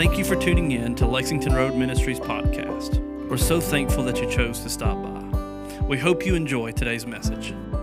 [0.00, 2.96] Thank you for tuning in to Lexington Road Ministries podcast.
[3.28, 5.82] We're so thankful that you chose to stop by.
[5.82, 7.50] We hope you enjoy today's message.
[7.50, 7.74] And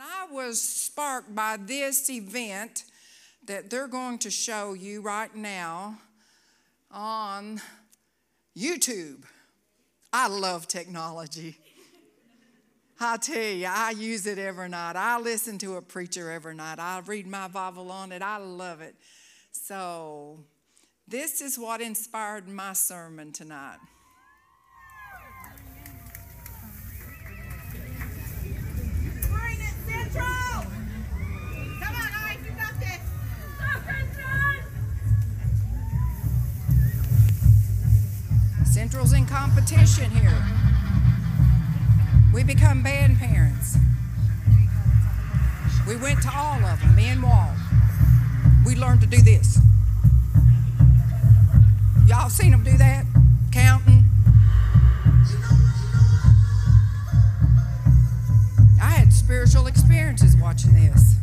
[0.00, 2.82] I was sparked by this event
[3.46, 5.96] that they're going to show you right now
[6.90, 7.60] on
[8.58, 9.22] YouTube.
[10.12, 11.56] I love technology.
[13.04, 14.94] I tell you, I use it every night.
[14.94, 16.78] I listen to a preacher every night.
[16.78, 18.22] I read my Bible on it.
[18.22, 18.94] I love it.
[19.50, 20.44] So,
[21.08, 23.78] this is what inspired my sermon tonight.
[29.28, 30.64] Morning, Central!
[31.80, 33.00] Come on, you got this.
[38.72, 40.81] Central's in competition here.
[42.32, 43.76] We become band parents.
[45.86, 47.50] We went to all of them, me and Walt.
[48.64, 49.58] We learned to do this.
[52.06, 53.04] Y'all seen them do that?
[53.52, 54.04] Counting.
[58.80, 61.16] I had spiritual experiences watching this.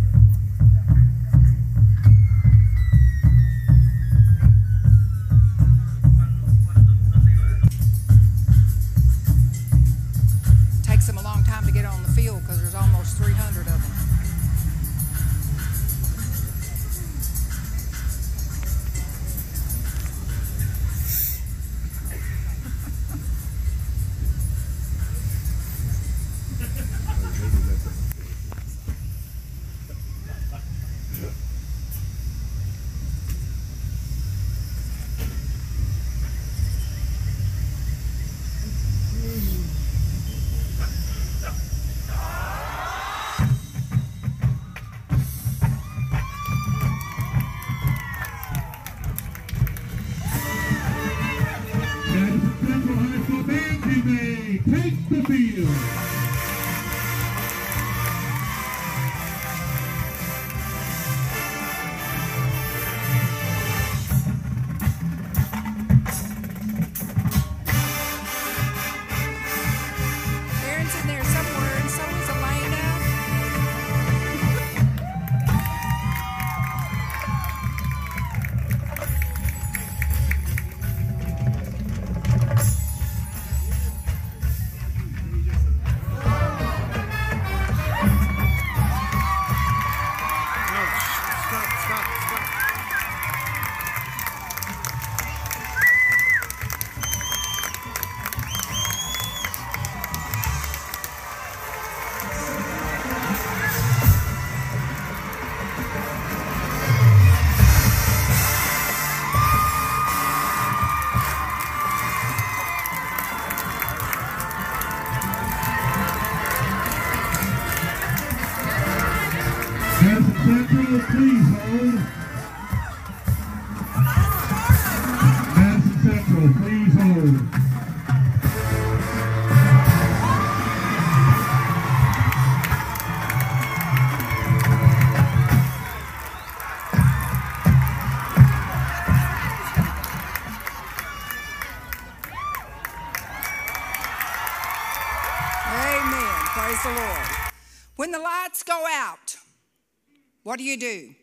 [150.49, 151.13] What do you do?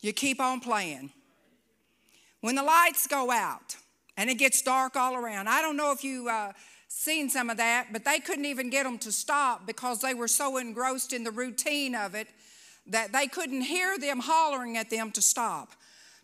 [0.00, 1.12] You keep on playing.
[2.40, 3.76] When the lights go out
[4.16, 6.50] and it gets dark all around, I don't know if you uh,
[6.88, 10.26] seen some of that, but they couldn't even get them to stop because they were
[10.26, 12.26] so engrossed in the routine of it
[12.88, 15.68] that they couldn't hear them hollering at them to stop.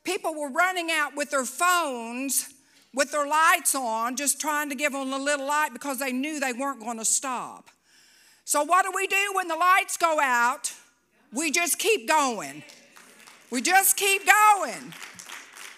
[0.03, 2.53] People were running out with their phones
[2.93, 6.41] with their lights on, just trying to give them a little light because they knew
[6.41, 7.71] they weren't going to stop.
[8.45, 10.73] So, what do we do when the lights go out?
[11.33, 12.63] We just keep going.
[13.51, 14.93] We just keep going.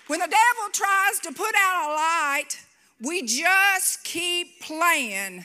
[0.08, 2.58] When the devil tries to put out a light,
[3.00, 5.44] we just keep playing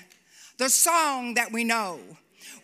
[0.58, 2.00] the song that we know.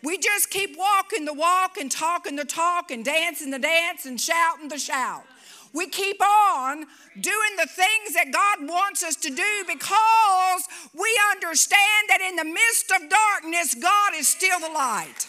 [0.02, 4.20] We just keep walking the walk and talking the talk and dancing the dance and
[4.20, 5.24] shouting the shout.
[5.72, 6.86] We keep on
[7.20, 10.62] doing the things that God wants us to do because
[10.94, 15.28] we understand that in the midst of darkness, God is still the light.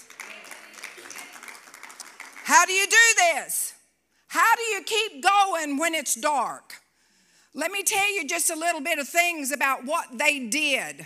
[2.48, 2.96] How do you do
[3.34, 3.74] this?
[4.30, 6.76] How do you keep going when it's dark?
[7.54, 11.06] Let me tell you just a little bit of things about what they did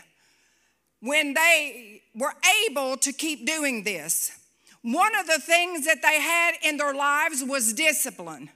[1.00, 2.36] when they were
[2.68, 4.38] able to keep doing this.
[4.84, 8.52] one of the things that they had in their lives was discipline.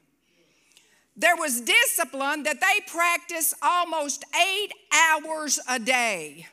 [1.18, 6.46] There was discipline that they practiced almost eight hours a day.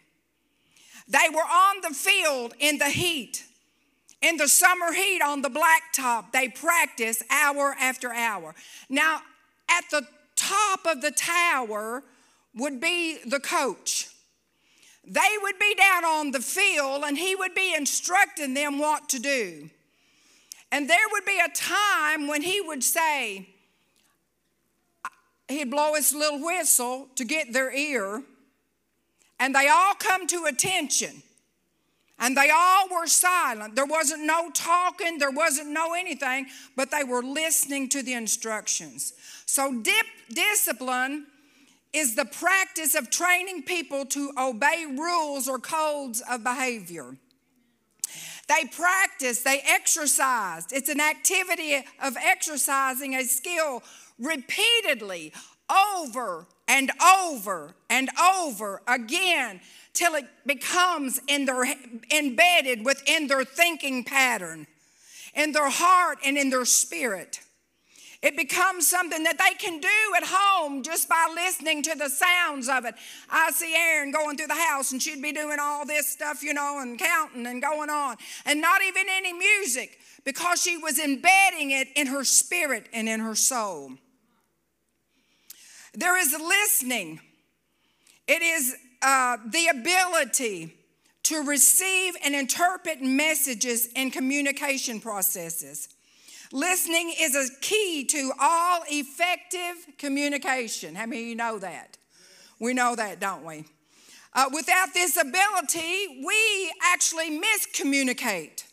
[1.06, 3.44] They were on the field in the heat,
[4.22, 6.32] in the summer heat on the blacktop.
[6.32, 8.54] They practice hour after hour.
[8.88, 9.20] Now,
[9.69, 12.02] at the top of the tower
[12.54, 14.08] would be the coach.
[15.04, 19.19] They would be down on the field and he would be instructing them what to
[19.19, 19.69] do.
[20.70, 23.48] And there would be a time when he would say,
[25.48, 28.22] he'd blow his little whistle to get their ear,
[29.38, 31.22] and they all come to attention.
[32.22, 33.74] And they all were silent.
[33.74, 36.46] There wasn't no talking, there wasn't no anything,
[36.76, 39.12] but they were listening to the instructions.
[39.44, 41.26] So, dip, discipline
[41.92, 47.16] is the practice of training people to obey rules or codes of behavior.
[48.48, 50.72] They practice, they exercised.
[50.72, 53.82] It's an activity of exercising a skill
[54.20, 55.32] repeatedly
[55.69, 59.60] over and over and over again
[59.94, 61.65] till it becomes in their,
[62.11, 64.67] embedded within their thinking pattern,
[65.35, 67.41] in their heart and in their spirit.
[68.23, 72.69] It becomes something that they can do at home just by listening to the sounds
[72.69, 72.94] of it.
[73.29, 76.55] I see Erin going through the house and she'd be doing all this stuff, you
[76.55, 78.17] know, and counting and going on,
[78.47, 83.19] and not even any music because she was embedding it in her spirit and in
[83.19, 83.91] her soul.
[85.94, 87.21] There is listening,
[88.29, 90.75] it is uh, the ability
[91.25, 95.88] to receive and interpret messages and communication processes.
[96.52, 100.94] Listening is a key to all effective communication.
[100.94, 101.96] How many of you know that?
[102.58, 103.64] We know that, don't we?
[104.34, 108.64] Uh, without this ability, we actually miscommunicate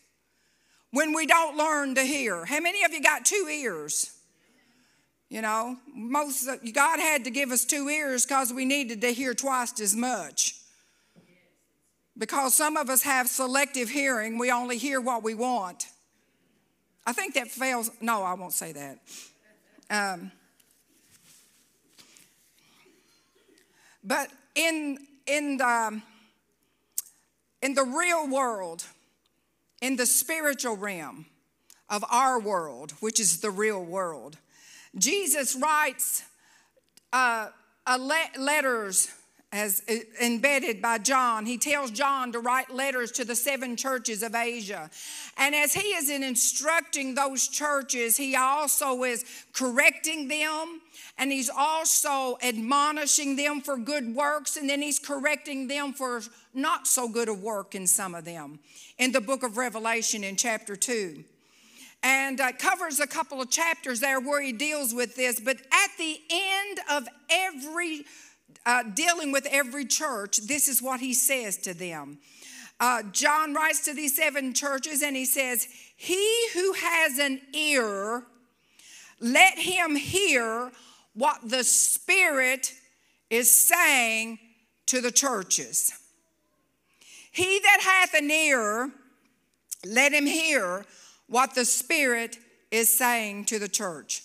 [0.90, 2.44] when we don't learn to hear.
[2.44, 4.19] How many of you got two ears?
[5.30, 9.32] You know, most God had to give us two ears because we needed to hear
[9.32, 10.56] twice as much.
[12.18, 15.86] Because some of us have selective hearing, we only hear what we want.
[17.06, 17.92] I think that fails.
[18.00, 18.98] No, I won't say that.
[19.88, 20.32] Um,
[24.02, 26.02] but in in the
[27.62, 28.84] in the real world,
[29.80, 31.26] in the spiritual realm
[31.88, 34.36] of our world, which is the real world,
[34.96, 36.24] Jesus writes
[37.12, 37.48] uh,
[37.88, 39.08] le- letters
[39.52, 39.82] as
[40.20, 41.44] embedded by John.
[41.44, 44.88] He tells John to write letters to the seven churches of Asia.
[45.36, 50.80] And as he is instructing those churches, he also is correcting them
[51.18, 56.22] and he's also admonishing them for good works and then he's correcting them for
[56.54, 58.60] not so good a work in some of them
[58.98, 61.24] in the book of Revelation in chapter 2
[62.02, 65.40] and uh, covers a couple of chapters there where he deals with this.
[65.40, 68.04] But at the end of every
[68.66, 72.18] uh, dealing with every church, this is what he says to them.
[72.78, 78.24] Uh, John writes to these seven churches and he says, He who has an ear,
[79.20, 80.72] let him hear
[81.14, 82.72] what the Spirit
[83.28, 84.38] is saying
[84.86, 85.92] to the churches.
[87.32, 88.90] He that hath an ear,
[89.84, 90.84] let him hear
[91.30, 92.36] what the Spirit
[92.70, 94.24] is saying to the church.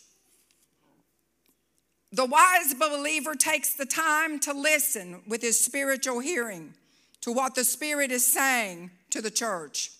[2.12, 6.74] The wise believer takes the time to listen with his spiritual hearing
[7.22, 9.92] to what the Spirit is saying to the church.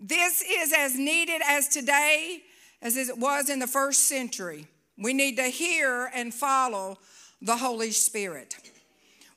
[0.00, 2.42] This is as needed as today
[2.80, 4.66] as it was in the first century.
[4.96, 6.98] We need to hear and follow
[7.42, 8.56] the Holy Spirit.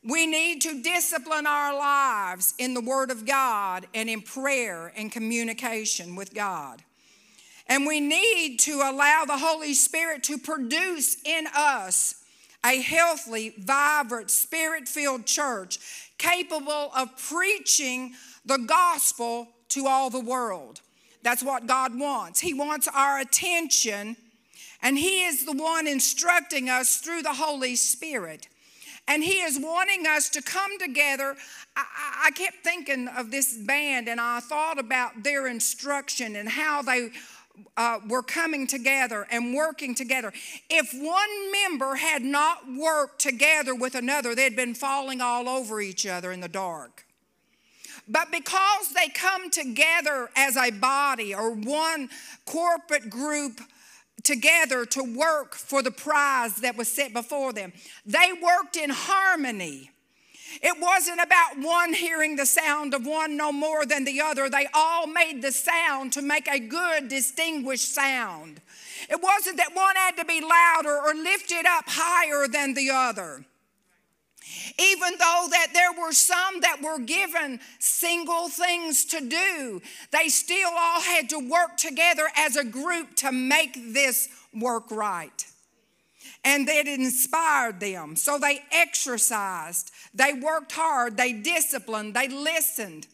[0.03, 5.11] We need to discipline our lives in the Word of God and in prayer and
[5.11, 6.81] communication with God.
[7.67, 12.15] And we need to allow the Holy Spirit to produce in us
[12.65, 15.79] a healthy, vibrant, spirit filled church
[16.17, 18.13] capable of preaching
[18.45, 20.81] the gospel to all the world.
[21.23, 22.39] That's what God wants.
[22.39, 24.17] He wants our attention,
[24.81, 28.47] and He is the one instructing us through the Holy Spirit.
[29.07, 31.35] And He is wanting us to come together.
[31.75, 31.83] I,
[32.27, 37.11] I kept thinking of this band, and I thought about their instruction and how they
[37.77, 40.31] uh, were coming together and working together.
[40.69, 46.05] If one member had not worked together with another, they'd been falling all over each
[46.05, 47.05] other in the dark.
[48.07, 52.09] But because they come together as a body or one
[52.45, 53.61] corporate group
[54.23, 57.73] together to work for the prize that was set before them,
[58.05, 59.91] they worked in harmony.
[60.61, 64.49] It wasn't about one hearing the sound of one no more than the other.
[64.49, 68.61] They all made the sound to make a good, distinguished sound.
[69.09, 73.45] It wasn't that one had to be louder or lifted up higher than the other.
[74.79, 79.81] Even though that there were some that were given single things to do,
[80.11, 85.45] they still all had to work together as a group to make this work right.
[86.43, 88.15] And it inspired them.
[88.15, 93.07] So they exercised, they worked hard, they disciplined, they listened.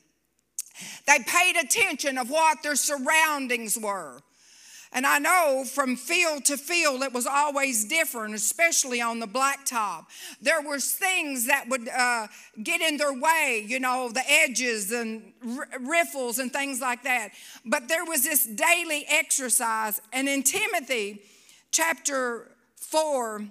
[1.07, 4.21] They paid attention of what their surroundings were.
[4.93, 10.05] And I know from field to field it was always different, especially on the blacktop.
[10.41, 12.27] There were things that would uh,
[12.63, 17.29] get in their way, you know, the edges and r- riffles and things like that.
[17.65, 20.01] But there was this daily exercise.
[20.13, 21.21] And in Timothy
[21.71, 23.45] chapter 4,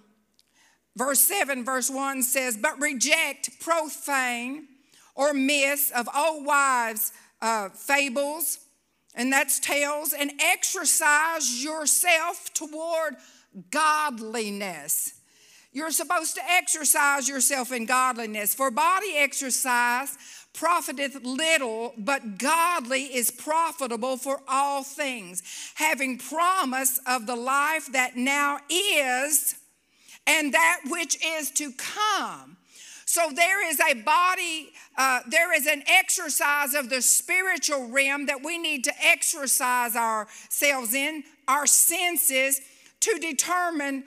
[0.97, 4.69] verse 7, verse 1 says, But reject profane
[5.15, 7.13] or myths of old wives'
[7.43, 8.59] uh, fables
[9.17, 13.17] and that's tales, and exercise yourself toward
[13.71, 15.15] godliness.
[15.73, 18.55] You're supposed to exercise yourself in godliness.
[18.55, 20.17] For body exercise
[20.55, 25.43] profiteth little, but godly is profitable for all things,
[25.75, 29.57] having promise of the life that now is
[30.27, 32.57] and that which is to come.
[33.05, 38.43] So there is a body, uh, there is an exercise of the spiritual realm that
[38.43, 42.61] we need to exercise ourselves in, our senses,
[43.01, 44.05] to determine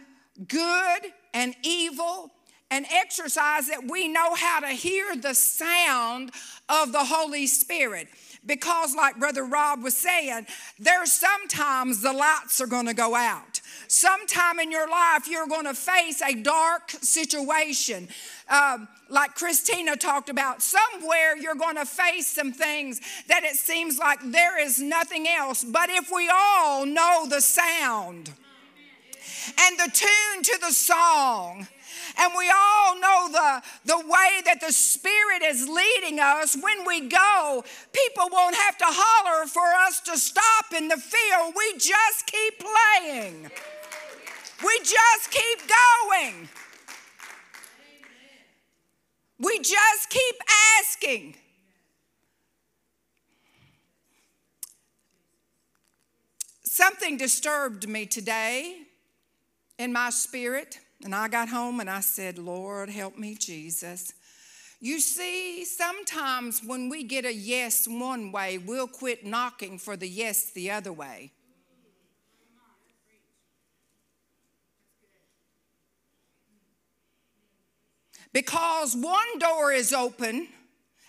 [0.48, 1.02] good
[1.34, 2.32] and evil,
[2.72, 6.32] and exercise that we know how to hear the sound
[6.68, 8.08] of the Holy Spirit.
[8.46, 10.48] Because, like Brother Rob was saying,
[10.80, 13.62] there's sometimes the lights are going to go out.
[13.88, 18.08] Sometime in your life, you're going to face a dark situation.
[18.50, 23.98] Um, like Christina talked about, somewhere you're going to face some things that it seems
[23.98, 25.64] like there is nothing else.
[25.64, 28.32] But if we all know the sound
[29.60, 31.68] and the tune to the song,
[32.20, 36.56] and we all know the, the way that the Spirit is leading us.
[36.56, 41.54] When we go, people won't have to holler for us to stop in the field.
[41.56, 43.50] We just keep playing,
[44.64, 46.50] we just keep going.
[49.42, 50.36] We just keep
[50.80, 51.36] asking.
[56.64, 58.80] Something disturbed me today
[59.78, 60.80] in my spirit.
[61.04, 64.14] And I got home and I said, Lord, help me, Jesus.
[64.82, 70.08] You see, sometimes when we get a yes one way, we'll quit knocking for the
[70.08, 71.32] yes the other way.
[78.32, 80.48] Because one door is open,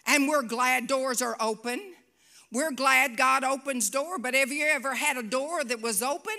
[0.07, 1.81] and we're glad doors are open.
[2.51, 6.35] We're glad God opens door, but have you ever had a door that was open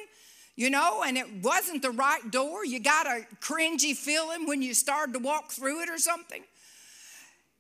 [0.61, 2.63] you know, and it wasn't the right door.
[2.63, 6.43] You got a cringy feeling when you started to walk through it or something.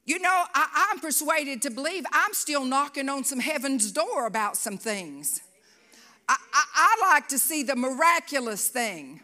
[0.05, 4.55] You know, I, am persuaded to believe I'm still knocking on some heaven's door about
[4.55, 5.41] some things.
[6.29, 9.21] I, I, I like to see the miraculous thing.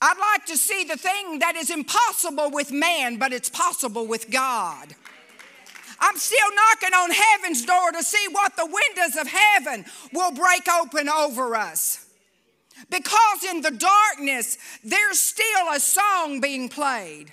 [0.00, 4.30] I'd like to see the thing that is impossible with man, but it's possible with
[4.30, 4.94] God.
[6.00, 10.66] I'm still knocking on heaven's door to see what the windows of heaven will break
[10.80, 12.03] open over us.
[12.90, 17.32] Because in the darkness, there's still a song being played.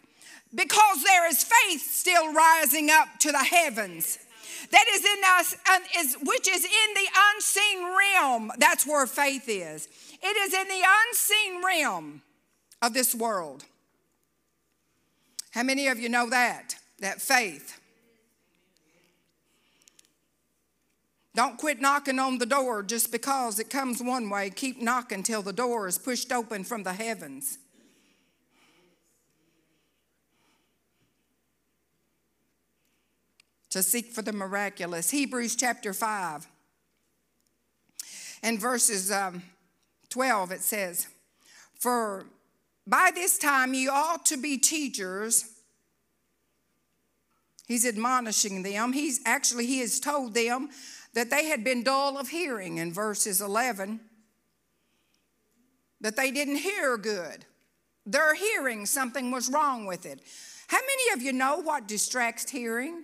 [0.53, 4.19] Because there is faith still rising up to the heavens.
[4.71, 8.51] That is in us, um, is, which is in the unseen realm.
[8.57, 9.87] That's where faith is.
[10.21, 12.21] It is in the unseen realm
[12.81, 13.65] of this world.
[15.51, 16.75] How many of you know that?
[16.99, 17.80] That faith
[21.33, 24.49] Don't quit knocking on the door just because it comes one way.
[24.49, 27.57] Keep knocking till the door is pushed open from the heavens.
[33.69, 35.11] To seek for the miraculous.
[35.11, 36.45] Hebrews chapter 5
[38.43, 39.43] and verses um,
[40.09, 41.07] 12 it says,
[41.79, 42.25] For
[42.85, 45.45] by this time you ought to be teachers.
[47.67, 48.91] He's admonishing them.
[48.91, 50.69] He's actually, he has told them
[51.13, 53.99] that they had been dull of hearing in verses 11,
[56.01, 57.45] that they didn't hear good.
[58.05, 60.21] Their hearing, something was wrong with it.
[60.67, 63.03] How many of you know what distracts hearing?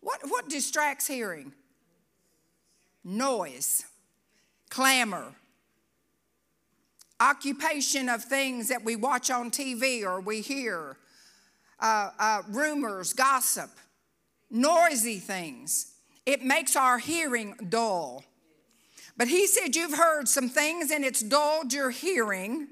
[0.00, 1.52] What, what distracts hearing?
[3.04, 3.84] Noise,
[4.68, 5.32] clamor,
[7.20, 10.96] occupation of things that we watch on TV or we hear.
[11.80, 13.70] uh, uh, rumors, gossip,
[14.50, 15.94] noisy things.
[16.26, 18.24] It makes our hearing dull.
[19.16, 22.68] But he said, You've heard some things and it's dulled your hearing.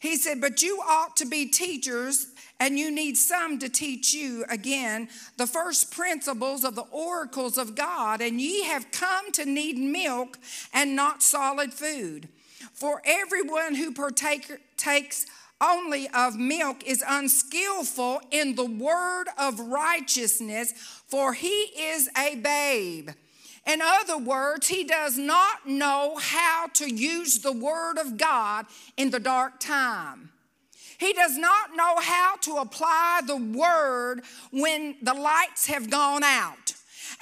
[0.00, 2.28] He said, But you ought to be teachers
[2.58, 7.74] and you need some to teach you again the first principles of the oracles of
[7.74, 8.20] God.
[8.20, 10.38] And ye have come to need milk
[10.72, 12.28] and not solid food.
[12.72, 15.26] For everyone who partakes
[15.60, 20.72] only of milk is unskillful in the word of righteousness,
[21.06, 23.10] for he is a babe.
[23.66, 29.10] In other words, he does not know how to use the word of God in
[29.10, 30.30] the dark time.
[30.98, 36.67] He does not know how to apply the word when the lights have gone out.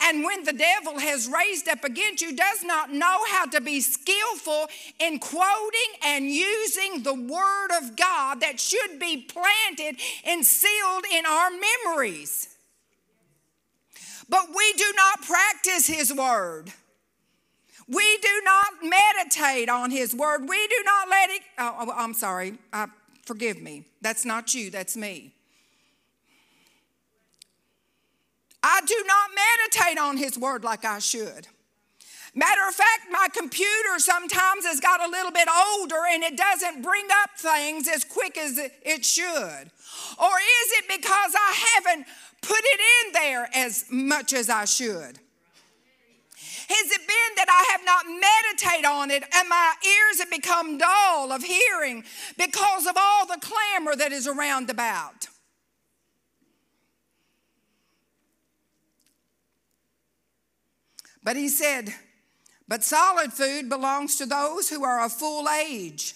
[0.02, 3.80] And when the devil has raised up against you, does not know how to be
[3.80, 4.68] skillful
[5.00, 11.24] in quoting and using the word of God that should be planted and sealed in
[11.24, 12.56] our memories.
[14.28, 16.72] But we do not practice his word.
[17.88, 20.48] We do not meditate on his word.
[20.48, 22.88] We do not let it, oh, oh I'm sorry, uh,
[23.24, 23.84] forgive me.
[24.02, 25.35] That's not you, that's me.
[28.68, 31.46] I do not meditate on His Word like I should.
[32.34, 36.82] Matter of fact, my computer sometimes has got a little bit older and it doesn't
[36.82, 39.70] bring up things as quick as it should.
[40.18, 42.06] Or is it because I haven't
[42.42, 45.20] put it in there as much as I should?
[46.68, 50.76] Has it been that I have not meditated on it and my ears have become
[50.76, 52.02] dull of hearing
[52.36, 55.28] because of all the clamor that is around about?
[61.26, 61.92] But he said,
[62.68, 66.14] But solid food belongs to those who are of full age.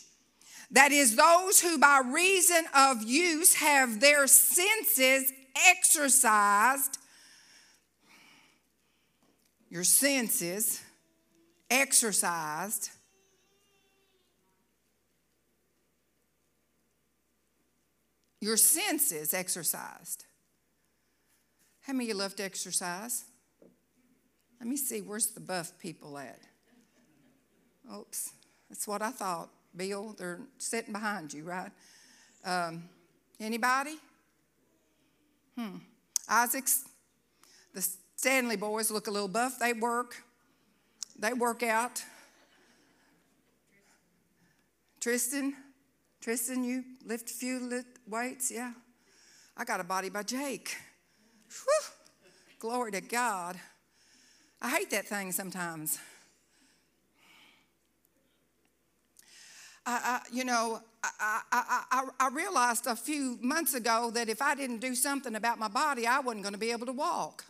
[0.70, 5.32] That is, those who by reason of use have their senses
[5.68, 6.98] exercised.
[9.68, 10.80] Your senses
[11.68, 12.90] exercised.
[18.40, 20.24] Your senses exercised.
[21.80, 23.24] How many of you love to exercise?
[24.60, 26.38] Let me see, where's the buff people at?
[27.92, 28.30] Oops,
[28.68, 29.48] that's what I thought.
[29.74, 31.70] Bill, they're sitting behind you, right?
[32.44, 32.84] Um,
[33.40, 33.96] anybody?
[35.56, 35.76] Hmm.
[36.28, 36.84] Isaac's,
[37.74, 39.58] the Stanley boys look a little buff.
[39.58, 40.22] They work.
[41.18, 42.02] They work out.
[45.00, 45.54] Tristan,
[46.20, 48.72] Tristan, you lift a few weights, yeah.
[49.56, 50.76] I got a body by Jake.
[51.48, 51.92] Whew.
[52.58, 53.58] Glory to God.
[54.62, 55.98] I hate that thing sometimes.
[59.86, 64.54] I, I, you know, I, I, I, realized a few months ago that if I
[64.54, 67.44] didn't do something about my body, I wasn't going to be able to walk.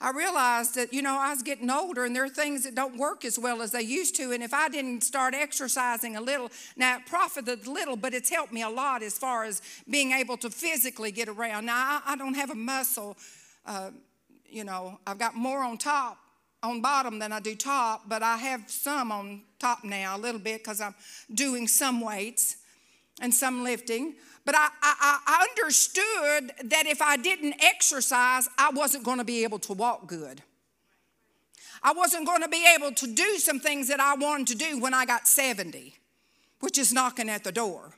[0.00, 2.98] I realized that, you know, I was getting older and there are things that don't
[2.98, 4.30] work as well as they used to.
[4.30, 8.52] And if I didn't start exercising a little, now it profited little, but it's helped
[8.52, 11.66] me a lot as far as being able to physically get around.
[11.66, 13.16] Now, I, I don't have a muscle
[13.64, 13.90] uh,
[14.50, 16.18] you know, I've got more on top,
[16.62, 20.40] on bottom than I do top, but I have some on top now, a little
[20.40, 20.94] bit, because I'm
[21.32, 22.56] doing some weights
[23.20, 24.14] and some lifting.
[24.44, 29.42] But I, I, I understood that if I didn't exercise, I wasn't going to be
[29.42, 30.42] able to walk good.
[31.82, 34.80] I wasn't going to be able to do some things that I wanted to do
[34.80, 35.94] when I got 70,
[36.60, 37.95] which is knocking at the door.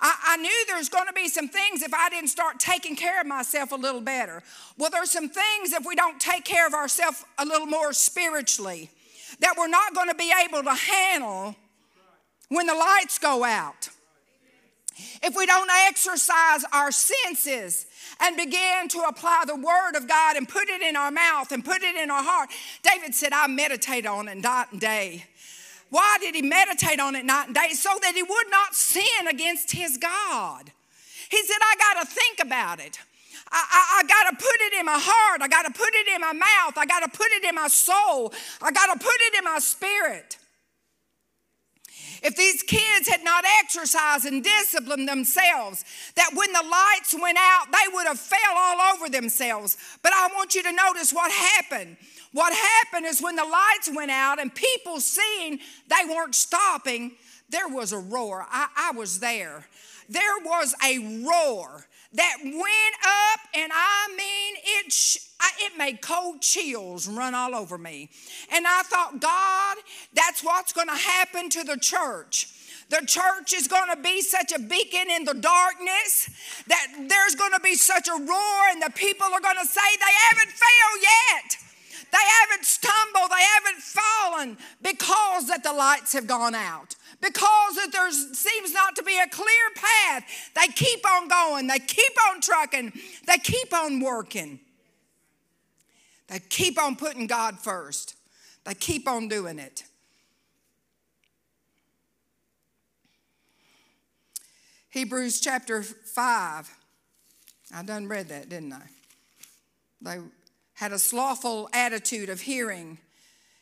[0.00, 3.20] I, I knew there's going to be some things if I didn't start taking care
[3.20, 4.42] of myself a little better.
[4.78, 8.90] Well, there's some things if we don't take care of ourselves a little more spiritually
[9.40, 11.56] that we're not going to be able to handle
[12.48, 13.88] when the lights go out.
[15.22, 17.86] If we don't exercise our senses
[18.20, 21.62] and begin to apply the word of God and put it in our mouth and
[21.62, 22.48] put it in our heart,
[22.82, 25.26] David said, I meditate on it night and day.
[25.90, 27.70] Why did he meditate on it night and day?
[27.72, 30.72] So that he would not sin against his God.
[31.30, 32.98] He said, I got to think about it.
[33.50, 35.40] I, I, I got to put it in my heart.
[35.42, 36.76] I got to put it in my mouth.
[36.76, 38.32] I got to put it in my soul.
[38.60, 40.38] I got to put it in my spirit.
[42.22, 45.84] If these kids had not exercised and disciplined themselves,
[46.16, 49.76] that when the lights went out, they would have fell all over themselves.
[50.02, 51.96] But I want you to notice what happened.
[52.36, 57.12] What happened is when the lights went out and people seeing they weren't stopping,
[57.48, 58.44] there was a roar.
[58.50, 59.64] I, I was there.
[60.10, 65.16] There was a roar that went up, and I mean, it, sh-
[65.60, 68.10] it made cold chills run all over me.
[68.52, 69.78] And I thought, God,
[70.12, 72.50] that's what's going to happen to the church.
[72.90, 76.28] The church is going to be such a beacon in the darkness
[76.66, 79.80] that there's going to be such a roar, and the people are going to say
[79.80, 81.65] they haven't failed yet.
[82.12, 86.94] They haven't stumbled, they haven't fallen because that the lights have gone out.
[87.20, 90.24] Because that there seems not to be a clear path.
[90.54, 92.92] They keep on going, they keep on trucking,
[93.26, 94.60] they keep on working.
[96.28, 98.16] They keep on putting God first.
[98.64, 99.84] They keep on doing it.
[104.90, 106.70] Hebrews chapter 5.
[107.74, 108.82] I done read that, didn't I?
[110.00, 110.18] They
[110.76, 112.98] had a slothful attitude of hearing.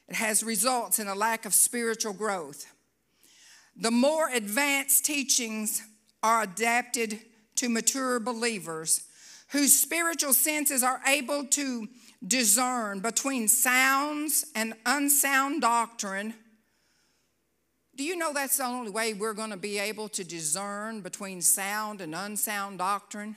[0.09, 2.66] It has results in a lack of spiritual growth.
[3.77, 5.83] The more advanced teachings
[6.22, 7.20] are adapted
[7.57, 9.03] to mature believers
[9.50, 11.88] whose spiritual senses are able to
[12.27, 16.35] discern between sounds and unsound doctrine.
[17.94, 21.40] Do you know that's the only way we're going to be able to discern between
[21.40, 23.37] sound and unsound doctrine?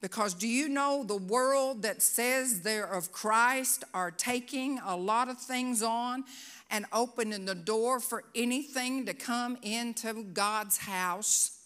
[0.00, 5.28] Because do you know the world that says they're of Christ are taking a lot
[5.28, 6.24] of things on
[6.70, 11.58] and opening the door for anything to come into God's house?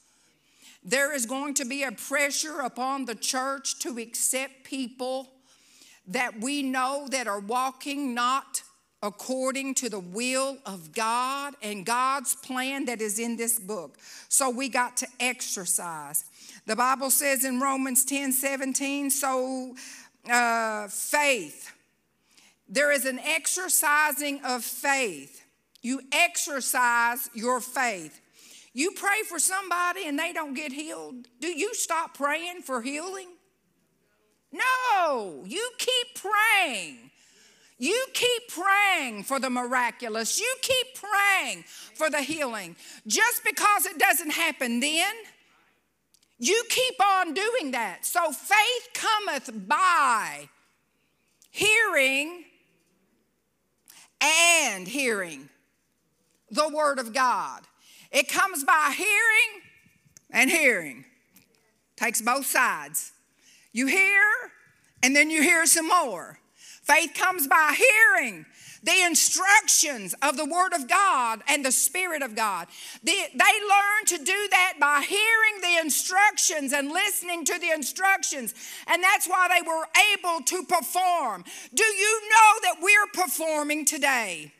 [0.82, 5.28] There is going to be a pressure upon the church to accept people
[6.06, 8.62] that we know that are walking not
[9.02, 13.96] according to the will of God and God's plan that is in this book.
[14.28, 16.24] So we got to exercise.
[16.66, 19.74] The Bible says in Romans 10 17, so
[20.30, 21.72] uh, faith,
[22.68, 25.44] there is an exercising of faith.
[25.82, 28.20] You exercise your faith.
[28.72, 31.26] You pray for somebody and they don't get healed.
[31.40, 33.28] Do you stop praying for healing?
[34.52, 37.10] No, you keep praying.
[37.78, 40.38] You keep praying for the miraculous.
[40.38, 42.76] You keep praying for the healing.
[43.06, 45.14] Just because it doesn't happen then,
[46.40, 48.06] you keep on doing that.
[48.06, 50.48] So faith cometh by
[51.50, 52.44] hearing
[54.20, 55.50] and hearing
[56.50, 57.60] the word of God.
[58.10, 59.62] It comes by hearing
[60.30, 61.04] and hearing.
[61.96, 63.12] Takes both sides.
[63.72, 64.22] You hear,
[65.02, 66.38] and then you hear some more.
[66.56, 68.46] Faith comes by hearing
[68.82, 72.66] the instructions of the Word of God and the Spirit of God.
[73.02, 78.54] they learn to do that by hearing the instructions and listening to the instructions.
[78.86, 81.44] And that's why they were able to perform.
[81.74, 84.52] Do you know that we're performing today?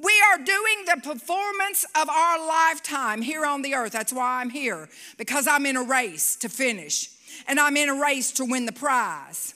[0.00, 3.92] We are doing the performance of our lifetime here on the earth.
[3.92, 7.10] That's why I'm here, because I'm in a race to finish
[7.48, 9.54] and I'm in a race to win the prize.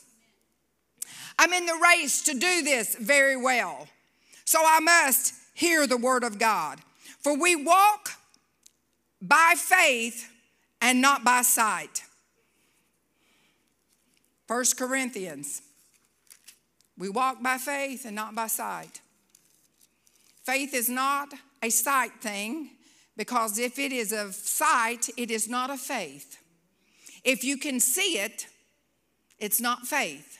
[1.38, 3.88] I'm in the race to do this very well.
[4.44, 6.81] So I must hear the word of God.
[7.20, 8.11] For we walk
[9.20, 10.28] by faith
[10.81, 12.02] and not by sight.
[14.48, 15.62] First Corinthians.
[16.98, 19.00] We walk by faith and not by sight.
[20.44, 22.70] Faith is not a sight thing
[23.16, 26.38] because if it is of sight, it is not a faith.
[27.24, 28.46] If you can see it,
[29.38, 30.38] it's not faith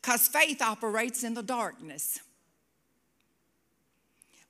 [0.00, 2.20] because faith operates in the darkness.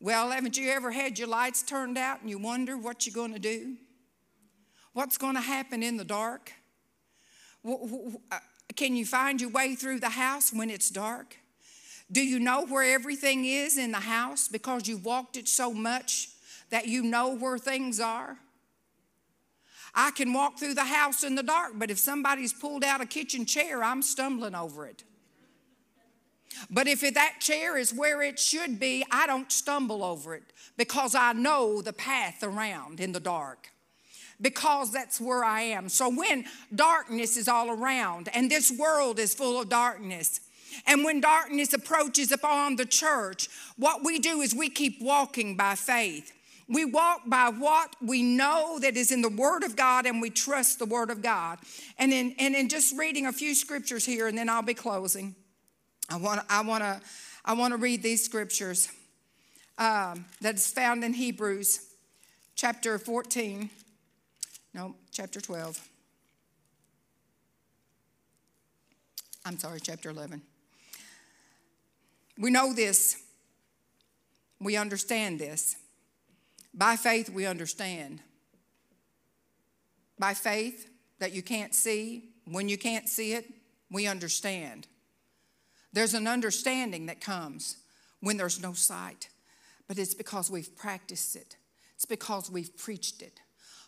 [0.04, 3.32] Well, haven't you ever had your lights turned out and you wonder what you're going
[3.32, 3.76] to do?
[4.92, 6.52] What's going to happen in the dark?
[7.66, 8.38] Uh,
[8.76, 11.38] can you find your way through the house when it's dark?
[12.12, 16.28] Do you know where everything is in the house because you've walked it so much
[16.68, 18.36] that you know where things are?
[19.94, 23.06] I can walk through the house in the dark, but if somebody's pulled out a
[23.06, 25.02] kitchen chair, I'm stumbling over it.
[26.70, 31.14] But if that chair is where it should be, I don't stumble over it because
[31.14, 33.68] I know the path around in the dark.
[34.40, 35.88] Because that's where I am.
[35.88, 40.40] So when darkness is all around and this world is full of darkness,
[40.86, 45.76] and when darkness approaches upon the church, what we do is we keep walking by
[45.76, 46.32] faith.
[46.68, 50.30] We walk by what we know that is in the Word of God and we
[50.30, 51.58] trust the Word of God.
[51.98, 55.36] And in, and in just reading a few scriptures here, and then I'll be closing.
[56.08, 57.00] I want, I want to
[57.46, 58.88] I want to read these scriptures
[59.76, 61.90] um, that is found in Hebrews
[62.54, 63.68] chapter 14.
[64.72, 65.88] No, chapter 12.
[69.44, 70.40] I'm sorry, chapter 11.
[72.38, 73.22] We know this.
[74.58, 75.76] We understand this.
[76.72, 78.20] By faith, we understand.
[80.18, 80.88] By faith
[81.18, 83.52] that you can't see, when you can't see it,
[83.90, 84.86] we understand.
[85.94, 87.76] There's an understanding that comes
[88.20, 89.28] when there's no sight,
[89.86, 91.56] but it's because we've practiced it.
[91.94, 93.40] It's because we've preached it.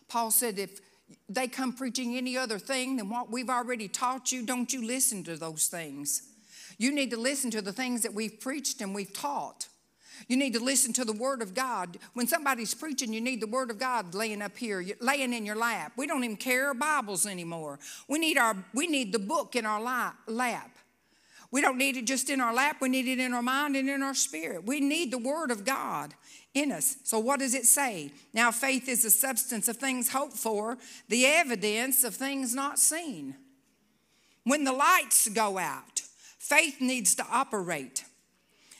[0.07, 0.79] Paul said, if
[1.27, 5.21] they come preaching any other thing than what we've already taught you, don't you listen
[5.25, 6.23] to those things.
[6.77, 9.67] You need to listen to the things that we've preached and we've taught.
[10.29, 11.97] You need to listen to the Word of God.
[12.13, 15.57] When somebody's preaching, you need the Word of God laying up here, laying in your
[15.57, 15.91] lap.
[15.97, 17.79] We don't even carry Bibles anymore.
[18.07, 19.81] We need, our, we need the book in our
[20.27, 20.76] lap.
[21.51, 23.89] We don't need it just in our lap, we need it in our mind and
[23.89, 24.65] in our spirit.
[24.65, 26.13] We need the Word of God
[26.53, 26.97] in us.
[27.03, 28.11] So, what does it say?
[28.33, 33.35] Now, faith is the substance of things hoped for, the evidence of things not seen.
[34.43, 36.01] When the lights go out,
[36.39, 38.03] faith needs to operate.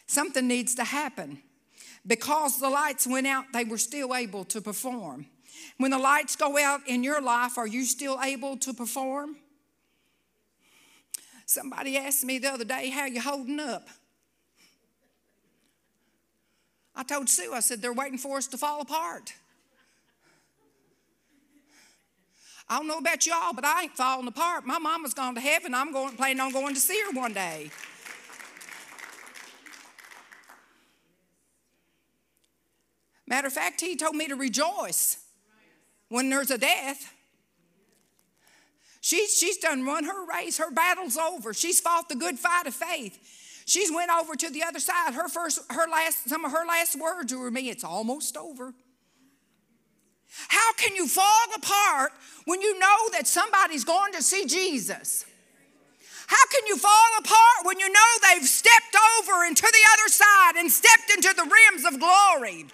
[0.08, 1.40] Something needs to happen.
[2.06, 5.28] Because the lights went out, they were still able to perform.
[5.78, 9.36] When the lights go out in your life, are you still able to perform?
[11.48, 13.88] Somebody asked me the other day, How you holding up?
[16.94, 19.34] I told Sue, I said, They're waiting for us to fall apart.
[22.70, 24.66] I don't know about y'all, but I ain't falling apart.
[24.66, 25.74] My mama's gone to heaven.
[25.74, 27.72] I'm going planning on going to see her one day.
[33.26, 35.24] Matter of fact, he told me to rejoice
[36.10, 37.14] when there's a death.
[39.08, 40.58] She's, she's done run her race.
[40.58, 41.54] Her battle's over.
[41.54, 43.18] She's fought the good fight of faith.
[43.66, 45.14] She's went over to the other side.
[45.14, 48.74] Her first, her last, some of her last words were me, it's almost over.
[50.50, 51.24] How can you fall
[51.56, 52.12] apart
[52.44, 55.26] when you know that somebody's going to see Jesus?
[56.28, 60.56] How can you fall apart when you know they've stepped over into the other side
[60.58, 62.66] and stepped into the rims of glory?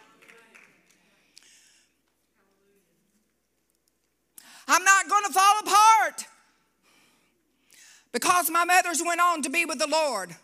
[4.68, 6.26] I'm not going to fall apart
[8.12, 10.36] because my mother's went on to be with the Lord.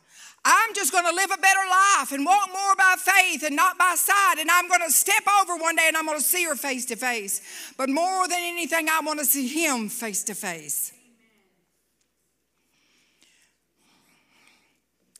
[0.45, 3.77] I'm just going to live a better life and walk more by faith and not
[3.77, 4.35] by sight.
[4.39, 6.85] And I'm going to step over one day and I'm going to see her face
[6.85, 7.41] to face.
[7.77, 10.93] But more than anything, I want to see him face to face.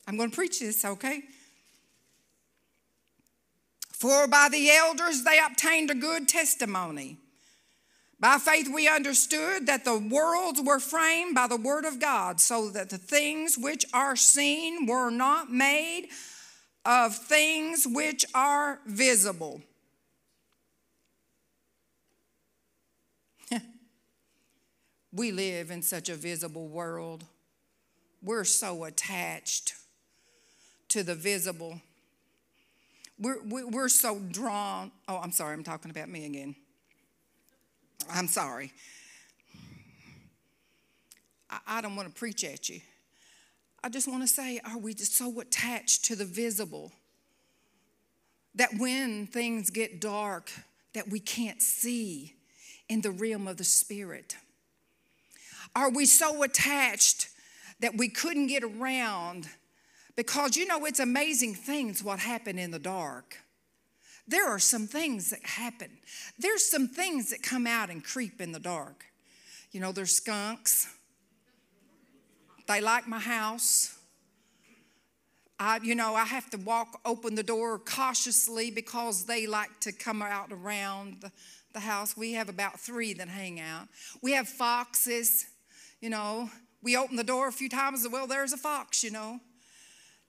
[0.06, 1.22] I'm going to preach this, okay?
[3.92, 7.18] For by the elders they obtained a good testimony.
[8.20, 12.68] By faith, we understood that the worlds were framed by the word of God, so
[12.68, 16.10] that the things which are seen were not made
[16.84, 19.62] of things which are visible.
[25.12, 27.24] we live in such a visible world.
[28.22, 29.72] We're so attached
[30.88, 31.80] to the visible.
[33.18, 34.92] We're, we're so drawn.
[35.08, 36.54] Oh, I'm sorry, I'm talking about me again.
[38.08, 38.72] I'm sorry.
[41.50, 42.80] I, I don't want to preach at you.
[43.82, 46.92] I just want to say, are we just so attached to the visible
[48.54, 50.50] that when things get dark,
[50.92, 52.34] that we can't see
[52.88, 54.36] in the realm of the spirit?
[55.74, 57.28] Are we so attached
[57.80, 59.48] that we couldn't get around?
[60.16, 63.38] Because you know, it's amazing things what happen in the dark
[64.28, 65.90] there are some things that happen.
[66.38, 69.04] There's some things that come out and creep in the dark.
[69.72, 70.92] You know, there's skunks.
[72.66, 73.96] They like my house.
[75.58, 79.92] I, you know, I have to walk, open the door cautiously because they like to
[79.92, 81.22] come out around
[81.72, 82.16] the, house.
[82.16, 83.88] We have about three that hang out.
[84.22, 85.46] We have foxes,
[86.00, 86.50] you know.
[86.82, 89.38] We open the door a few times, well, there's a fox, you know.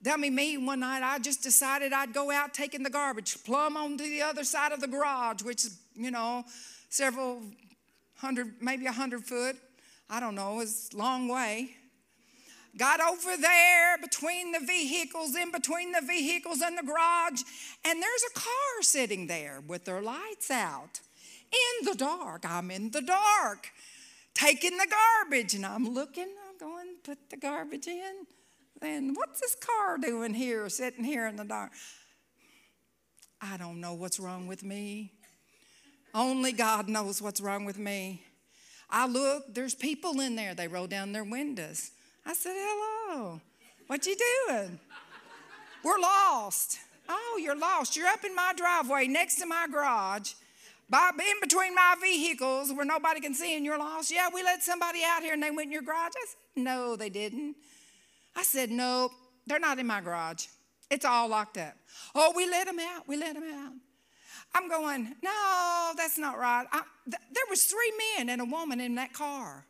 [0.02, 4.02] Dummy me, one night I just decided I'd go out taking the garbage plumb onto
[4.02, 6.44] the other side of the garage, which is, you know,
[6.88, 7.42] several
[8.16, 9.56] hundred, maybe a hundred foot.
[10.10, 11.76] I don't know, it's a long way.
[12.76, 17.42] Got over there between the vehicles, in between the vehicles and the garage,
[17.84, 21.00] and there's a car sitting there with their lights out
[21.52, 22.44] in the dark.
[22.48, 23.68] I'm in the dark
[24.34, 28.26] taking the garbage, and I'm looking, I'm going, put the garbage in
[28.82, 31.70] saying, What's this car doing here, sitting here in the dark?
[33.40, 35.12] I don't know what's wrong with me.
[36.14, 38.22] Only God knows what's wrong with me.
[38.90, 40.54] I look, there's people in there.
[40.54, 41.92] They roll down their windows.
[42.26, 43.40] I said, Hello,
[43.86, 44.16] what you
[44.48, 44.78] doing?
[45.84, 46.78] We're lost.
[47.08, 47.96] Oh, you're lost.
[47.96, 50.34] You're up in my driveway next to my garage,
[50.88, 54.12] by, in between my vehicles where nobody can see, and you're lost.
[54.12, 56.12] Yeah, we let somebody out here and they went in your garage.
[56.16, 57.56] I said, No, they didn't.
[58.36, 59.12] I said, Nope,
[59.46, 60.46] they're not in my garage.
[60.90, 61.74] It's all locked up.
[62.14, 63.08] Oh, we let them out.
[63.08, 63.72] We let them out.
[64.54, 66.66] I'm going, no, that's not right.
[66.70, 69.64] I, th- there was three men and a woman in that car.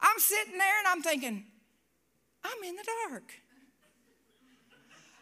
[0.00, 1.44] I'm sitting there and I'm thinking,
[2.42, 3.34] I'm in the dark.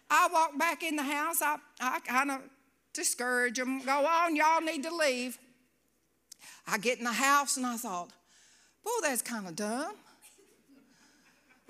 [0.09, 1.43] I walk back in the house.
[1.43, 2.43] I, I kind of
[2.93, 3.85] discourage them.
[3.85, 5.39] Go on, y'all need to leave.
[6.67, 8.11] I get in the house and I thought,
[8.85, 9.95] boy, that's kind of dumb.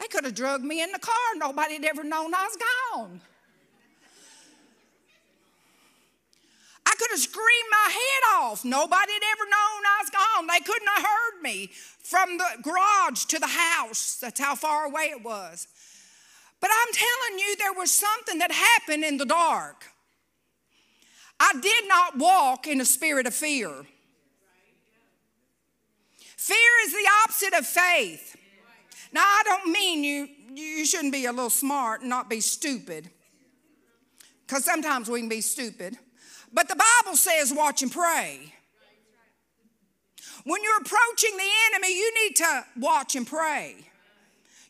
[0.02, 1.14] They could have drugged me in the car.
[1.36, 3.20] Nobody'd ever known I was gone.
[6.84, 8.64] I could have screamed my head off.
[8.64, 10.46] Nobody had ever known I was gone.
[10.48, 11.70] They couldn't have heard me
[12.02, 14.16] from the garage to the house.
[14.20, 15.68] That's how far away it was.
[16.60, 19.84] But I'm telling you, there was something that happened in the dark.
[21.38, 23.70] I did not walk in a spirit of fear.
[26.36, 28.36] Fear is the opposite of faith.
[29.12, 33.10] Now, I don't mean you, you shouldn't be a little smart and not be stupid,
[34.46, 35.96] because sometimes we can be stupid.
[36.52, 38.52] But the Bible says, watch and pray.
[40.44, 43.76] When you're approaching the enemy, you need to watch and pray.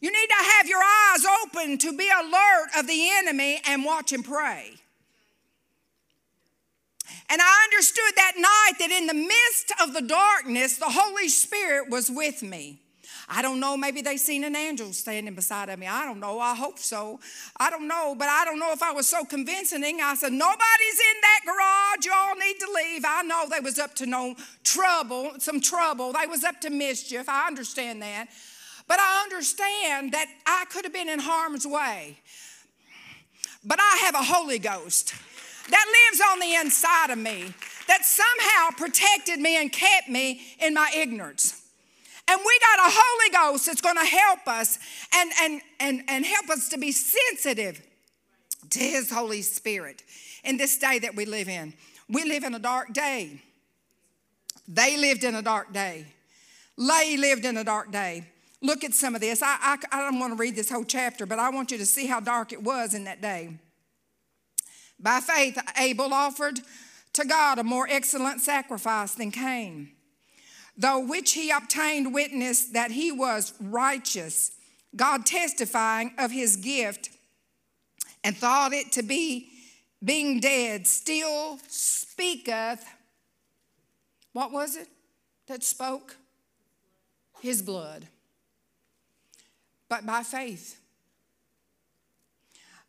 [0.01, 4.13] You need to have your eyes open to be alert of the enemy and watch
[4.13, 4.73] and pray.
[7.31, 11.89] And I understood that night that in the midst of the darkness, the Holy Spirit
[11.89, 12.81] was with me.
[13.29, 15.87] I don't know, maybe they seen an angel standing beside of me.
[15.87, 16.41] I don't know.
[16.41, 17.21] I hope so.
[17.57, 19.83] I don't know, but I don't know if I was so convincing.
[19.83, 22.07] I said, Nobody's in that garage.
[22.07, 23.05] Y'all need to leave.
[23.07, 26.13] I know they was up to no trouble, some trouble.
[26.13, 27.29] They was up to mischief.
[27.29, 28.27] I understand that.
[28.89, 32.19] But I understand that I could have been in harm's way.
[33.65, 35.15] But I have a Holy Ghost
[35.71, 37.55] that lives on the inside of me
[37.87, 41.62] that somehow protected me and kept me in my ignorance.
[42.29, 44.79] And we got a Holy Ghost that's going to help us
[45.15, 47.83] and, and, and, and help us to be sensitive
[48.71, 50.03] to His Holy Spirit
[50.45, 51.75] in this day that we live in.
[52.09, 53.43] We live in a dark day.
[54.69, 56.07] They lived in a dark day.
[56.77, 58.27] Lay lived in a dark day.
[58.61, 59.43] Look at some of this.
[59.43, 61.87] I, I, I don't want to read this whole chapter, but I want you to
[61.87, 63.59] see how dark it was in that day.
[65.01, 66.61] By faith, Abel offered
[67.15, 69.91] to God a more excellent sacrifice than Cain,
[70.83, 74.51] though which he obtained witness that he was righteous,
[74.97, 77.11] God testifying of his gift,
[78.25, 79.49] and thought it to be
[80.05, 82.85] being dead, still speaketh.
[84.33, 84.89] What was it
[85.47, 86.17] that spoke?
[87.41, 88.09] His blood.
[89.89, 90.81] But by faith,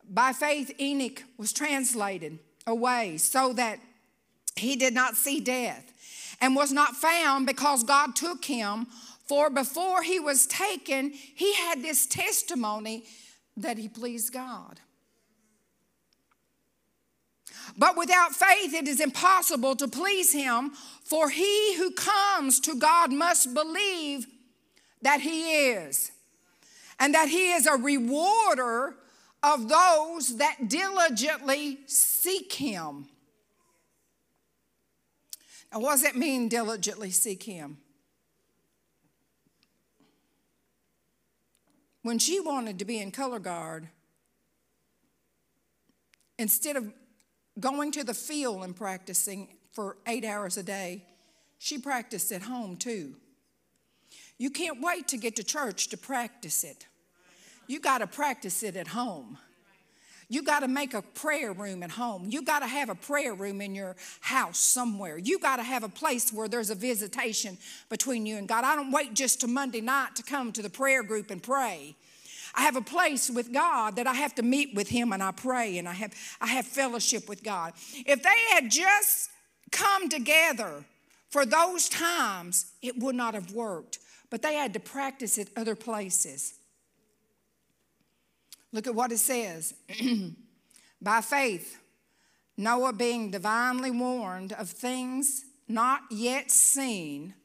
[0.09, 3.79] by faith, Enoch was translated away so that
[4.55, 5.92] he did not see death
[6.43, 8.87] and was not found because God took him.
[9.29, 13.05] For before he was taken, he had this testimony
[13.55, 14.81] that he pleased God.
[17.77, 20.71] But without faith, it is impossible to please him,
[21.05, 24.27] for he who comes to God must believe
[25.01, 26.11] that he is,
[26.99, 28.95] and that he is a rewarder
[29.41, 33.07] of those that diligently seek him.
[35.73, 37.77] Now, what does that mean, diligently seek him?
[42.03, 43.87] When she wanted to be in color guard,
[46.37, 46.91] instead of
[47.59, 51.05] going to the field and practicing for eight hours a day,
[51.57, 53.15] she practiced at home too.
[54.37, 56.85] You can't wait to get to church to practice it
[57.67, 59.37] you got to practice it at home.
[60.33, 62.25] You got to make a prayer room at home.
[62.27, 65.19] You got to have a prayer room in your house somewhere.
[65.19, 67.55] You got to have a place where there's a visitation
[67.87, 68.63] between you and God.
[68.63, 71.95] I don't wait just to Monday night to come to the prayer group and pray.
[72.55, 75.33] I have a place with God that I have to meet with Him and I
[75.33, 77.73] pray and I have, I have fellowship with God.
[77.93, 79.29] If they had just
[79.71, 80.83] come together
[81.29, 83.99] for those times, it would not have worked.
[84.31, 86.55] But they had to practice it other places.
[88.73, 89.75] Look at what it says.
[91.01, 91.77] By faith,
[92.57, 97.35] Noah being divinely warned of things not yet seen,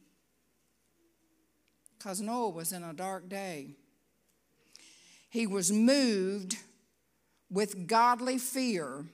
[1.97, 3.75] because Noah was in a dark day,
[5.29, 6.57] he was moved
[7.51, 9.05] with godly fear.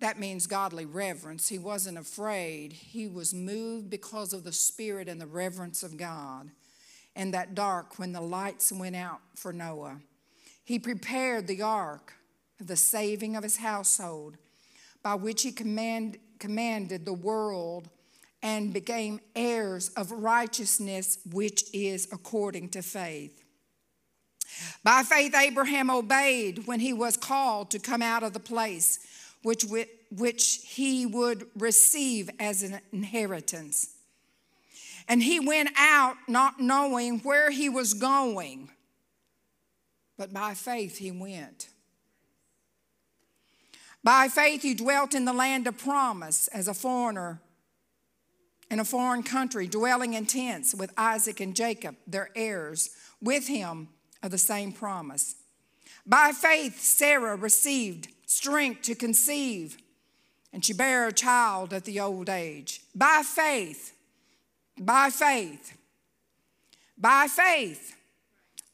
[0.00, 1.48] That means godly reverence.
[1.48, 2.72] He wasn't afraid.
[2.72, 6.50] He was moved because of the spirit and the reverence of God.
[7.14, 10.00] In that dark, when the lights went out for Noah.
[10.64, 12.14] He prepared the ark
[12.58, 14.36] of the saving of his household,
[15.02, 17.88] by which he command, commanded the world
[18.42, 23.42] and became heirs of righteousness, which is according to faith.
[24.82, 28.98] By faith, Abraham obeyed when he was called to come out of the place
[29.42, 29.64] which,
[30.10, 33.94] which he would receive as an inheritance.
[35.06, 38.70] And he went out not knowing where he was going.
[40.16, 41.68] But by faith he went.
[44.02, 47.40] By faith, he dwelt in the land of promise as a foreigner
[48.70, 52.90] in a foreign country, dwelling in tents with Isaac and Jacob, their heirs,
[53.20, 53.88] with him
[54.22, 55.36] of the same promise.
[56.06, 59.76] By faith, Sarah received strength to conceive,
[60.52, 62.80] and she bare a child at the old age.
[62.94, 63.92] By faith,
[64.78, 65.76] by faith,
[66.98, 67.94] by faith,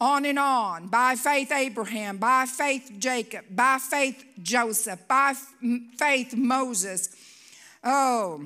[0.01, 0.89] on and on.
[0.89, 2.19] By faith, Abraham.
[2.19, 3.45] By faith, Jacob.
[3.51, 5.07] By faith, Joseph.
[5.07, 5.35] By
[5.99, 7.15] faith, Moses.
[7.85, 8.45] Oh,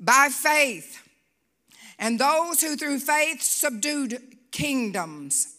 [0.00, 1.02] by faith.
[1.98, 5.56] And those who through faith subdued kingdoms,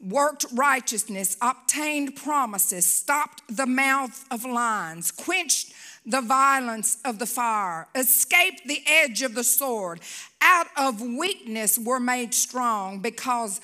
[0.00, 5.72] worked righteousness, obtained promises, stopped the mouth of lions, quenched
[6.04, 10.00] the violence of the fire, escaped the edge of the sword,
[10.40, 13.60] out of weakness were made strong because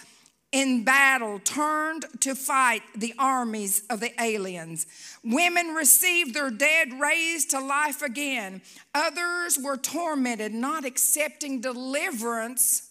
[0.50, 4.86] in battle turned to fight the armies of the aliens.
[5.22, 8.62] Women received their dead raised to life again.
[8.94, 12.88] Others were tormented, not accepting deliverance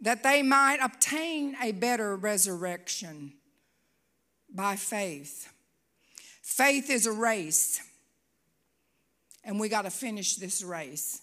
[0.00, 3.32] that they might obtain a better resurrection
[4.52, 5.52] by faith.
[6.42, 7.80] Faith is a race,
[9.44, 11.22] and we got to finish this race.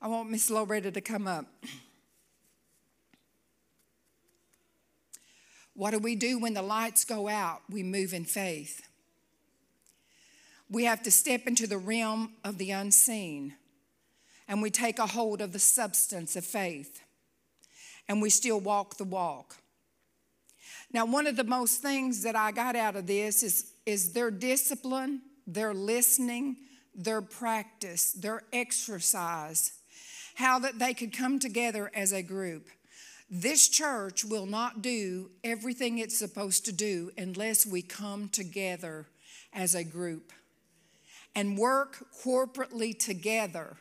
[0.00, 1.46] I want Miss Loretta to come up.
[5.74, 7.62] What do we do when the lights go out?
[7.70, 8.86] We move in faith.
[10.70, 13.54] We have to step into the realm of the unseen
[14.48, 17.00] and we take a hold of the substance of faith
[18.08, 19.56] and we still walk the walk.
[20.92, 24.30] Now, one of the most things that I got out of this is, is their
[24.30, 26.56] discipline, their listening,
[26.94, 29.72] their practice, their exercise,
[30.34, 32.68] how that they could come together as a group.
[33.34, 39.06] This church will not do everything it's supposed to do unless we come together
[39.54, 40.34] as a group
[41.34, 43.78] and work corporately together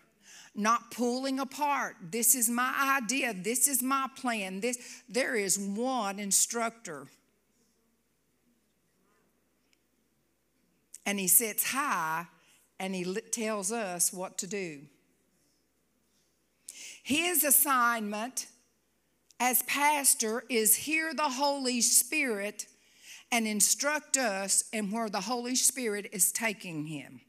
[0.56, 1.96] not pulling apart.
[2.12, 3.34] This is my idea.
[3.34, 4.60] This is my plan.
[4.60, 7.08] This there is one instructor.
[11.06, 12.28] And he sits high
[12.80, 14.82] and he tells us what to do.
[17.04, 18.48] His assignment
[19.42, 22.68] as pastor is hear the Holy Spirit
[23.32, 27.22] and instruct us in where the Holy Spirit is taking him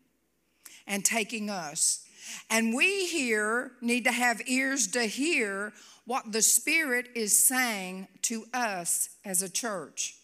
[0.87, 2.05] and taking us.
[2.51, 5.73] And we here need to have ears to hear
[6.05, 10.17] what the Spirit is saying to us as a church.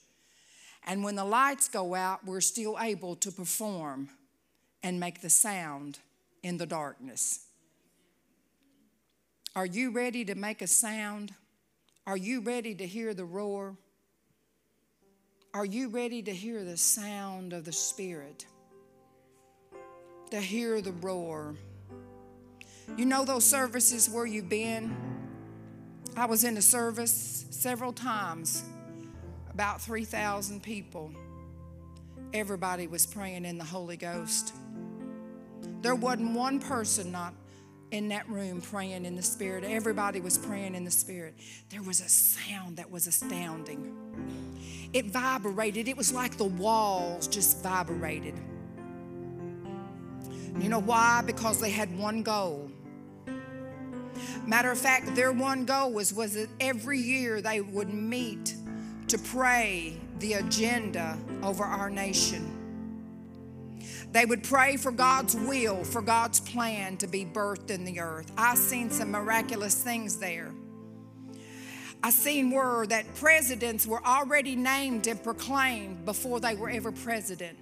[0.87, 4.11] And when the lights go out, we're still able to perform
[4.83, 6.01] and make the sound
[6.43, 7.47] in the darkness.
[9.57, 11.33] Are you ready to make a sound?
[12.09, 13.77] Are you ready to hear the roar?
[15.53, 18.47] Are you ready to hear the sound of the Spirit?
[20.31, 21.55] To hear the roar?
[22.97, 24.97] You know those services where you've been?
[26.17, 28.65] I was in a service several times,
[29.51, 31.13] about 3,000 people.
[32.33, 34.55] Everybody was praying in the Holy Ghost.
[35.83, 37.35] There wasn't one person not
[37.91, 39.65] in that room praying in the Spirit.
[39.65, 41.35] Everybody was praying in the Spirit.
[41.71, 43.95] There was a sound that was astounding.
[44.93, 48.35] It vibrated, it was like the walls just vibrated.
[50.59, 51.23] You know why?
[51.25, 52.71] Because they had one goal.
[54.47, 58.57] Matter of fact, their one goal was, was that every year they would meet
[59.09, 62.58] to pray the agenda over our nation.
[64.13, 68.33] They would pray for God's will, for God's plan to be birthed in the earth.
[68.39, 70.53] I've seen some miraculous things there.
[72.03, 77.59] I seen word that presidents were already named and proclaimed before they were ever president.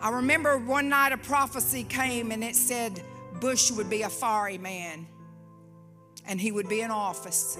[0.00, 3.02] I remember one night a prophecy came and it said
[3.40, 5.06] Bush would be a fiery man
[6.26, 7.58] and he would be in office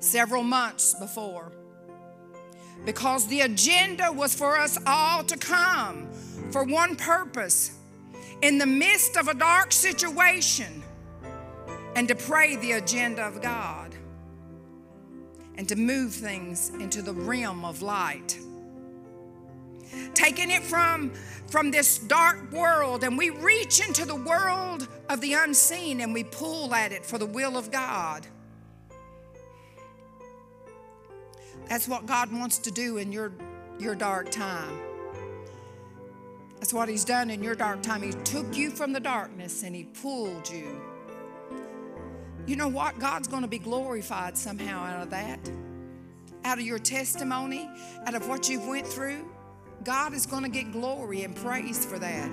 [0.00, 1.52] several months before
[2.84, 6.08] because the agenda was for us all to come
[6.50, 7.72] for one purpose
[8.42, 10.82] in the midst of a dark situation
[11.94, 13.94] and to pray the agenda of God
[15.56, 18.38] and to move things into the realm of light.
[20.14, 21.12] Taking it from,
[21.48, 26.24] from this dark world and we reach into the world of the unseen and we
[26.24, 28.26] pull at it for the will of God.
[31.68, 33.32] That's what God wants to do in your,
[33.78, 34.78] your dark time.
[36.58, 38.02] That's what He's done in your dark time.
[38.02, 40.80] He took you from the darkness and He pulled you.
[42.46, 42.98] You know what?
[42.98, 45.38] God's going to be glorified somehow out of that,
[46.44, 47.68] out of your testimony,
[48.06, 49.28] out of what you've went through.
[49.84, 52.30] God is going to get glory and praise for that.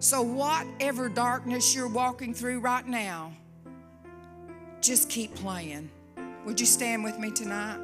[0.00, 3.32] So, whatever darkness you're walking through right now,
[4.80, 5.90] just keep playing.
[6.50, 7.78] Would you stand with me tonight?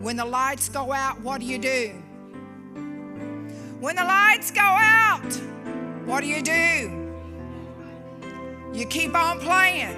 [0.00, 1.90] When the lights go out, what do you do?
[3.80, 5.30] When the lights go out,
[6.06, 7.12] what do you do?
[8.72, 9.94] You keep on playing.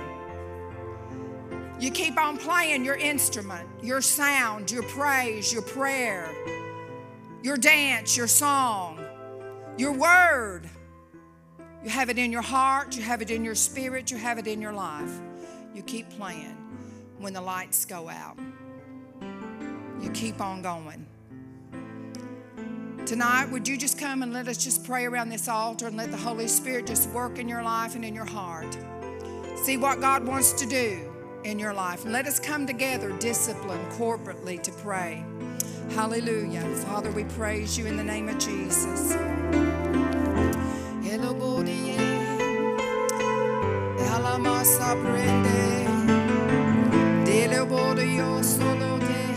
[1.79, 6.35] You keep on playing your instrument, your sound, your praise, your prayer,
[7.45, 8.99] your dance, your song,
[9.79, 10.69] your word.
[11.85, 14.49] You have it in your heart, you have it in your spirit, you have it
[14.49, 15.21] in your life.
[15.73, 16.62] You keep playing
[17.23, 18.37] when the lights go out.
[20.01, 21.07] You keep on going.
[23.07, 26.11] Tonight, would you just come and let us just pray around this altar and let
[26.11, 28.77] the Holy Spirit just work in your life and in your heart?
[29.57, 31.12] See what God wants to do
[31.45, 32.05] in your life.
[32.05, 35.25] And let us come together, disciplined, corporately, to pray.
[35.91, 36.62] Hallelujah.
[36.77, 39.16] Father, we praise you in the name of Jesus.
[47.67, 49.32] ぼるよその手